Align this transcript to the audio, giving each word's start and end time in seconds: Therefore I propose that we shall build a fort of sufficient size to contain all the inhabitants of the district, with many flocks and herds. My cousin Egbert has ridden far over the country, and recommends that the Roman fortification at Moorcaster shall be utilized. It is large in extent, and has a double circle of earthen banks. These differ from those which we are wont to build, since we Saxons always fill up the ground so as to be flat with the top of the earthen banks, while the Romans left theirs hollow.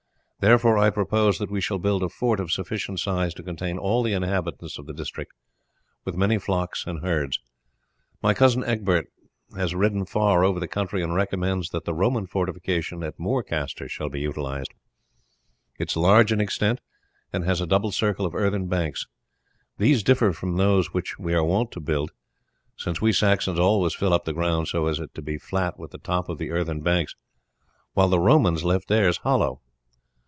Therefore 0.43 0.75
I 0.79 0.89
propose 0.89 1.37
that 1.37 1.51
we 1.51 1.61
shall 1.61 1.77
build 1.77 2.01
a 2.01 2.09
fort 2.09 2.39
of 2.39 2.51
sufficient 2.51 2.99
size 2.99 3.31
to 3.35 3.43
contain 3.43 3.77
all 3.77 4.01
the 4.01 4.13
inhabitants 4.13 4.79
of 4.79 4.87
the 4.87 4.93
district, 4.93 5.33
with 6.03 6.15
many 6.17 6.39
flocks 6.39 6.87
and 6.87 7.03
herds. 7.03 7.37
My 8.23 8.33
cousin 8.33 8.63
Egbert 8.63 9.05
has 9.55 9.75
ridden 9.75 10.03
far 10.03 10.43
over 10.43 10.59
the 10.59 10.67
country, 10.67 11.03
and 11.03 11.13
recommends 11.13 11.69
that 11.69 11.85
the 11.85 11.93
Roman 11.93 12.25
fortification 12.25 13.03
at 13.03 13.19
Moorcaster 13.19 13.87
shall 13.87 14.09
be 14.09 14.21
utilized. 14.21 14.73
It 15.77 15.91
is 15.91 15.95
large 15.95 16.31
in 16.31 16.41
extent, 16.41 16.81
and 17.31 17.43
has 17.43 17.61
a 17.61 17.67
double 17.67 17.91
circle 17.91 18.25
of 18.25 18.33
earthen 18.33 18.65
banks. 18.65 19.05
These 19.77 20.01
differ 20.01 20.31
from 20.33 20.57
those 20.57 20.91
which 20.91 21.19
we 21.19 21.35
are 21.35 21.43
wont 21.43 21.71
to 21.73 21.79
build, 21.79 22.13
since 22.75 22.99
we 22.99 23.13
Saxons 23.13 23.59
always 23.59 23.93
fill 23.93 24.11
up 24.11 24.25
the 24.25 24.33
ground 24.33 24.69
so 24.69 24.87
as 24.87 24.99
to 25.13 25.21
be 25.21 25.37
flat 25.37 25.77
with 25.77 25.91
the 25.91 25.99
top 25.99 26.29
of 26.29 26.39
the 26.39 26.49
earthen 26.49 26.81
banks, 26.81 27.13
while 27.93 28.07
the 28.09 28.17
Romans 28.19 28.63
left 28.63 28.87
theirs 28.87 29.17
hollow. 29.17 29.61